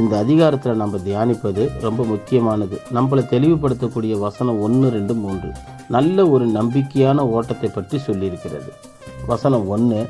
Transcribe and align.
இந்த 0.00 0.12
அதிகாரத்தில் 0.24 0.80
நம்ம 0.82 0.96
தியானிப்பது 1.06 1.62
ரொம்ப 1.84 2.00
முக்கியமானது. 2.04 2.76
நம்மளை 2.96 3.22
தெளிவுபடுத்தக்கூடிய 3.32 4.14
வசனம் 4.26 4.60
ஒன்று 4.66 4.88
ரெண்டு 4.96 5.14
மூன்று. 5.14 5.50
நல்ல 5.96 6.26
ஒரு 6.34 6.44
நம்பிக்கையான 6.58 7.24
ஓட்டத்தை 7.36 7.70
பற்றி 7.76 7.98
சொல்லியிருக்கிறது. 8.06 8.70
வசனம் 9.26 9.66
ஒன்று 9.74 10.00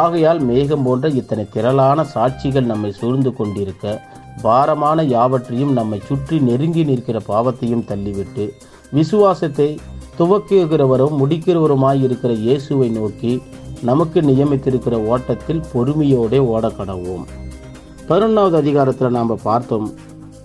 ஆகையால் 0.00 0.40
மேகம் 0.50 0.84
போன்ற 0.86 1.08
இத்தனை 1.20 1.44
திரளான 1.54 2.04
சாட்சிகள் 2.14 2.70
நம்மை 2.72 2.90
சூழ்ந்து 3.00 3.30
கொண்டிருக்க 3.34 3.94
பாரமான 4.42 4.98
யாவற்றையும் 5.14 5.72
நம்மை 5.72 5.98
சுற்றி 6.08 6.36
நெருங்கி 6.48 6.84
நிற்கிற 6.84 7.18
பாவத்தையும் 7.28 7.86
தள்ளிவிட்டு 7.90 8.46
விசுவாசத்தை 8.92 9.68
துவக்குகிறவரும் 10.18 11.18
முடிக்கிறவருமாய் 11.20 12.02
இருக்கிற 12.06 12.32
இயேசுவை 12.46 12.88
நோக்கி 12.98 13.32
நமக்கு 13.82 14.18
நியமித்திருக்கிற 14.20 14.96
ஓட்டத்தில் 15.12 15.64
பொறுமையோடே 15.72 16.40
ஓடக்கடவோம். 16.54 17.24
பதினொன்றாவது 18.08 18.56
அதிகாரத்தில் 18.62 19.14
நாம் 19.16 19.30
பார்த்தோம் 19.42 19.86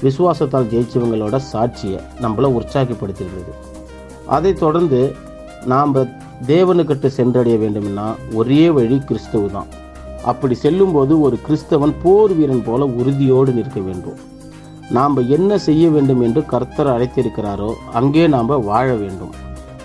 விசுவாசத்தால் 0.04 0.70
ஜெயிச்சவங்களோட 0.74 1.36
சாட்சியை 1.54 2.00
நம்மளை 2.22 2.50
உற்சாகப்படுத்துகிறது 2.58 3.54
அதைத் 4.36 4.60
தொடர்ந்து 4.60 5.00
நாம் 5.66 5.94
தேவனுக்கிட்ட 6.48 7.08
சென்றடைய 7.08 7.56
வேண்டும்னா 7.64 8.06
ஒரே 8.34 8.70
வழி 8.70 8.98
கிறிஸ்துவ 9.00 9.48
தான். 9.48 9.68
அப்படி 10.24 10.56
செல்லும்போது 10.56 11.14
ஒரு 11.22 11.40
கிறிஸ்தவன் 11.48 11.94
போர் 12.04 12.36
வீரன் 12.36 12.64
போல 12.64 12.86
உறுதியோடு 13.00 13.52
நிற்க 13.52 13.80
வேண்டும். 13.80 14.18
நாம் 14.92 15.18
என்ன 15.28 15.58
செய்ய 15.58 15.90
வேண்டும் 15.90 16.22
என்று 16.22 16.44
கர்த்தர் 16.46 16.94
அழைத்திருக்கிறாரோ 16.96 17.70
அங்கே 17.94 18.28
நாம் 18.28 18.54
வாழ 18.72 18.88
வேண்டும். 18.94 19.36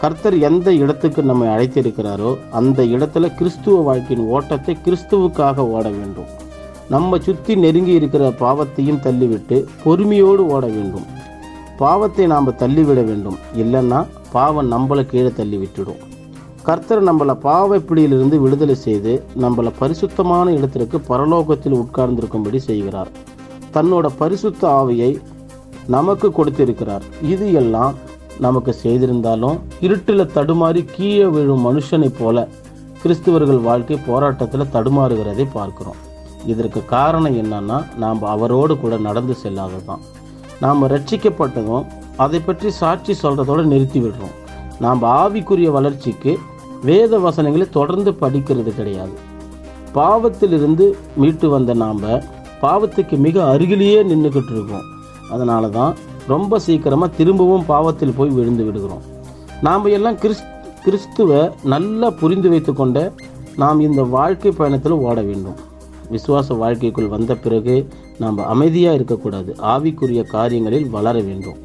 கர்த்தர் 0.01 0.39
எந்த 0.39 0.69
இடத்துக்கு 0.73 1.23
நம்மை 1.23 1.49
அழைத்திருக்கிறாரோ 1.49 2.31
அந்த 2.51 2.83
இடத்துல 2.95 3.35
கிறிஸ்துவ 3.35 3.83
வாழ்க்கையின் 3.83 4.27
ஓட்டத்தை 4.27 4.77
கிறிஸ்துவுக்காக 4.87 5.57
ஓட 5.77 5.89
வேண்டும். 5.89 6.31
நம்ம 6.89 7.19
சுற்றி 7.19 7.57
நெருங்கி 7.57 7.93
இருக்கிற 7.93 8.25
பாவத்தையும் 8.41 9.03
தள்ளிவிட்டு 9.03 9.65
பொறுமையோடு 9.85 10.43
ஓட 10.47 10.65
வேண்டும். 10.67 11.07
பாவத்தை 11.77 12.27
நாம் 12.27 12.57
தள்ளிவிட 12.57 13.01
வேண்டும். 13.03 13.39
இல்லைன்னா 13.57 14.07
பாவம் 14.33 14.73
நம்மளை 14.73 15.05
கீழே 15.07 15.33
தள்ளி 15.37 15.57
விட்டுடும் 15.57 16.03
கர்த்தர் 16.63 17.03
நம்மளை 17.05 17.35
பாவ 17.35 17.79
பிடியிலிருந்து 17.79 18.41
விடுதலை 18.41 18.75
செய்து 18.75 19.25
நம்மளை 19.41 19.71
பரிசுத்தமான 19.79 20.53
இடத்திற்கு 20.53 21.01
பரலோகத்தில் 21.09 21.79
உட்கார்ந்திருக்கும்படி 21.83 22.59
செய்கிறார். 22.59 23.11
தன்னோட 23.75 24.07
பரிசுத்த 24.17 24.69
ஆவியை 24.69 25.11
நமக்கு 25.87 26.33
கொடுத்திருக்கிறார். 26.33 27.03
இது 27.23 27.53
எல்லாம் 27.53 27.95
நமக்கு 28.39 28.73
செய்திருந்தாலும் 28.73 29.59
இருட்டில் 29.81 30.33
தடுமாறி 30.37 30.85
கீழே 30.97 31.27
விழும் 31.27 31.67
மனுஷனைப் 31.67 32.19
போல 32.19 32.49
கிறிஸ்துவர்கள் 33.03 33.61
வாழ்க்கை 33.61 33.99
போராட்டத்தில் 34.07 34.73
தடுமாறுகிறதை 34.73 35.47
பார்க்கிறோம். 35.53 36.01
இதற்கு 36.53 36.81
காரணம் 36.95 37.37
என்னன்னா 37.43 37.79
நாம் 38.03 38.23
அவரோடு 38.35 38.75
கூட 38.79 38.95
நடந்து 39.07 39.35
செல்லாததான் 39.43 40.03
நாம் 40.61 40.83
ரட்சிக்கப்பட்டதும் 40.93 41.85
அதை 42.25 42.41
பற்றி 42.41 42.71
சாட்சி 42.81 43.13
சொல்கிறதோடு 43.23 43.63
நிறுத்தி 43.73 44.01
விடுறோம். 44.01 44.35
நாம் 44.85 45.03
ஆவிக்குரிய 45.19 45.69
வளர்ச்சிக்கு 45.77 46.33
வேத 46.89 47.19
வசனங்களை 47.19 47.67
தொடர்ந்து 47.79 48.11
படிக்கிறது 48.23 48.71
கிடையாது. 48.77 49.15
பாவத்திலிருந்து 49.95 50.87
மீட்டு 51.17 51.49
வந்த 51.55 51.75
நாம் 51.83 52.03
பாவத்துக்கு 52.63 53.17
மிக 53.27 53.37
அருகிலேயே 53.53 54.01
நின்றுக்கிட்டு 54.03 54.53
இருக்கோம். 54.57 54.87
அதனால 55.35 55.69
தான் 55.69 55.95
ரொம்ப 56.33 56.59
சீக்கிரமாக 56.67 57.17
திரும்பவும் 57.19 57.69
பாவத்தில் 57.73 58.17
போய் 58.17 58.37
விழுந்து 58.39 58.65
விடுகிறோம். 58.65 59.05
நாம் 59.67 59.87
எல்லாம் 59.99 60.19
கிறிஸ் 60.23 60.43
கிறிஸ்துவை 60.85 61.43
நல்லா 61.75 62.09
புரிந்து 62.23 62.49
வைத்துக்கொண்ட 62.49 62.99
நாம் 63.63 63.79
இந்த 63.81 64.03
வாழ்க்கை 64.17 64.51
பயணத்தில் 64.51 65.03
ஓட 65.09 65.19
வேண்டும். 65.29 65.59
விசுவாச 66.13 66.57
வாழ்க்கைக்குள் 66.63 67.13
வந்த 67.15 67.33
பிறகு 67.35 67.77
நாம் 68.19 68.39
அமைதியாக 68.53 68.99
இருக்கக்கூடாது. 68.99 69.51
ஆவிக்குரிய 69.73 70.23
காரியங்களில் 70.35 70.89
வளர 70.91 71.17
வேண்டும். 71.21 71.59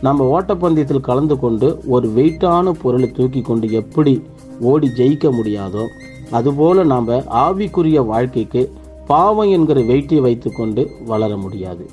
நம்ம 0.00 0.24
ஓட்டப்பந்தயத்தில் 0.36 1.06
கலந்து 1.08 1.38
கொண்டு 1.38 1.68
ஒரு 1.86 2.08
வெயிட்டான 2.08 2.72
பொருளை 2.82 3.08
தூக்கி 3.10 3.40
கொண்டு 3.40 3.66
எப்படி 3.70 4.14
ஓடி 4.60 4.88
ஜெயிக்க 4.98 5.30
முடியாதோ 5.38 5.84
அதுபோல் 6.30 6.80
நாம் 6.92 7.08
ஆவிக்குரிய 7.44 7.98
வாழ்க்கைக்கு 8.06 8.62
பாவம் 9.06 9.50
என்கிற 9.56 9.78
வெயிட்டை 9.80 10.18
வைத்துக்கொண்டு 10.20 10.82
வளர 11.06 11.36
முடியாது. 11.36 11.84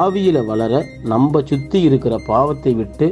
ஆவியில் 0.00 0.40
வளர 0.46 0.82
நம்ம 1.12 1.42
சுற்றி 1.50 1.80
இருக்கிற 1.80 2.14
பாவத்தை 2.26 2.74
விட்டு 2.74 3.08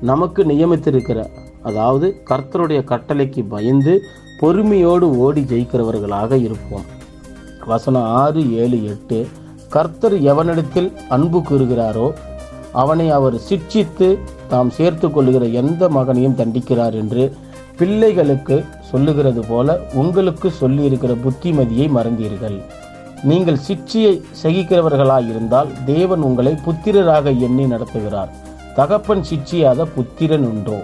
நமக்கு 0.00 0.44
நியமித்திருக்கிற 0.44 1.20
அதாவது 1.62 2.06
கர்த்தருடைய 2.30 2.80
கட்டளைக்கு 2.84 3.42
பயந்து 3.48 3.94
பொறுமையோடு 4.40 5.06
ஓடி 5.16 5.42
ஜெயிக்கிறவர்களாக 5.52 6.32
இருப்போம். 6.42 6.84
வசனம் 7.66 8.08
ஆறு 8.22 8.42
ஏழு 8.62 8.78
எட்டு. 8.92 9.18
கர்த்தர் 9.74 10.16
எவனிடத்தில் 10.22 10.88
அன்பு 11.08 11.38
கூறுகிறாரோ 11.38 12.08
அவனை 12.82 13.06
அவர் 13.10 13.36
சிட்சித்து 13.48 14.08
தாம் 14.48 14.70
சேர்த்து 14.70 15.06
கொள்ளுகிற 15.10 15.44
எந்த 15.60 15.88
மகனையும் 15.88 16.38
தண்டிக்கிறார் 16.40 16.96
என்று 17.02 17.24
பிள்ளைகளுக்கு 17.78 18.56
சொல்லுகிறது 18.90 19.42
போல 19.48 19.78
உங்களுக்கு 19.92 20.48
சொல்லியிருக்கிற 20.60 21.12
புத்திமதியை 21.24 21.86
மறந்தீர்கள். 21.96 22.58
நீங்கள் 23.22 23.58
சிக்ஷியை 23.68 24.14
சகிக்கிறவர்களாயிருந்தால் 24.42 25.70
தேவன் 25.84 26.22
உங்களை 26.28 26.52
புத்திரராக 26.64 27.32
எண்ணி 27.46 27.64
நடத்துகிறார். 27.64 28.32
தகப்பன் 28.74 29.24
சிக்ஷியாத 29.30 29.86
புத்திரன் 29.94 30.46
உண்டோ? 30.52 30.78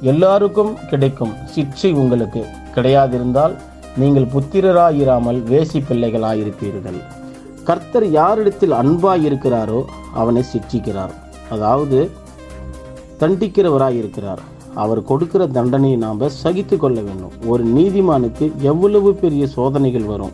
எல்லாருக்கும் 0.00 0.72
கிடைக்கும் 0.90 1.34
சிக்ஷை 1.54 1.90
உங்களுக்கு 1.92 2.42
கிடையாதிருந்தால் 2.74 3.54
நீங்கள் 3.96 4.28
புத்திரராயிராமல் 4.34 5.40
வேசி 5.50 5.80
பிள்ளைகளாயிருப்பீர்கள். 5.88 7.00
கர்த்தர் 7.64 8.10
யாரிடத்தில் 8.10 8.70
அன்பாயிருக்கிறாரோ 8.70 9.84
அவனை 10.12 10.42
சிட்சிக்கிறார். 10.52 11.12
அதாவது 11.50 12.10
தண்டிக்கிறவராயிருக்கிறார். 13.20 14.38
அவர் 14.74 15.04
கொடுக்கிற 15.04 15.46
தண்டனையை 15.46 15.96
நாம் 15.96 16.28
சகித்து 16.28 16.76
கொள்ள 16.76 17.00
வேண்டும். 17.00 17.30
ஒரு 17.46 17.64
நீதிமானுக்கு 17.64 18.54
எவ்வளவு 18.60 19.14
பெரிய 19.14 19.46
சோதனைகள் 19.46 20.02
வரும்? 20.02 20.32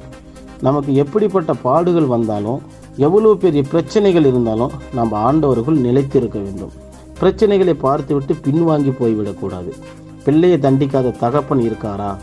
நமக்கு 0.60 0.94
எப்படிப்பட்ட 0.94 1.52
பாடுகள் 1.52 2.06
வந்தாலும் 2.06 2.60
எவ்வளவு 2.96 3.36
பெரிய 3.36 3.62
பிரச்சனைகள் 3.62 4.24
இருந்தாலும் 4.24 4.70
நம்ம 4.94 5.16
ஆண்டவர்கள் 5.16 5.76
நிலைத்திருக்க 5.76 6.38
வேண்டும். 6.38 6.72
பிரச்சனைகளை 7.20 7.72
பார்த்துவிட்டு 7.72 8.34
பின்வாங்கி 8.46 8.92
போய்விடக்கூடாது. 9.00 9.72
பிள்ளையை 10.24 10.58
தண்டிக்காத 10.58 11.10
தகப்பன் 11.10 11.58
இருக்காரா? 11.58 12.18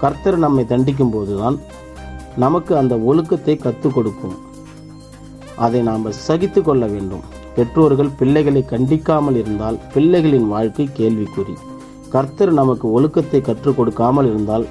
கர்த்தர் 0.00 0.38
நம்மை 0.38 0.64
தண்டிக்கும் 0.68 1.12
போதுதான் 1.12 1.58
நமக்கு 2.36 2.76
அந்த 2.76 2.96
ஒழுக்கத்தை 2.96 3.56
கற்றுக் 3.56 3.94
கொடுக்கும். 3.94 4.36
அதை 5.56 5.80
நாம் 5.80 6.04
சகித்து 6.28 6.62
கொள்ள 6.62 6.86
வேண்டும். 6.86 7.24
பெற்றோர்கள் 7.54 8.10
பிள்ளைகளை 8.18 8.64
கண்டிக்காமல் 8.70 9.36
இருந்தால் 9.36 9.78
பிள்ளைகளின் 9.94 10.48
வாழ்க்கை 10.48 10.88
கேள்விக்குறி. 10.98 11.54
கர்த்தர் 12.10 12.52
நமக்கு 12.52 12.90
ஒழுக்கத்தை 12.90 13.40
கற்றுக் 13.40 13.76
கொடுக்காமல் 13.76 14.26
இருந்தால் 14.26 14.66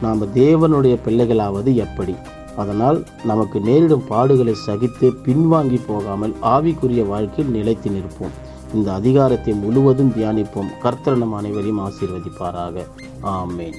நாம் 0.00 0.22
தேவனுடைய 0.34 0.96
பிள்ளைகளாவது 1.06 1.74
எப்படி? 1.74 2.14
அதனால் 2.56 3.04
நமக்கு 3.24 3.60
நேரிடும் 3.60 4.06
பாடுகளை 4.10 4.54
சகித்து 4.66 5.12
பின்வாங்கி 5.26 5.80
போகாமல் 5.86 6.34
ஆவிக்குரிய 6.42 7.06
வாழ்க்கையில் 7.06 7.54
நிலைத்து 7.54 7.90
நிற்போம். 7.90 8.34
இந்த 8.74 8.92
அதிகாரத்தை 8.92 9.52
முழுவதும் 9.54 10.12
தியானிப்போம். 10.16 10.72
கர்த்தர் 10.82 11.18
நம் 11.18 11.32
அனைவரையும் 11.32 11.80
ஆசீர்வதிப்பாராக. 11.86 12.86
ஆமேன். 13.22 13.78